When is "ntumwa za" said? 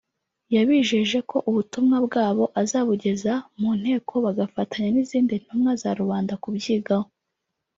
5.43-5.89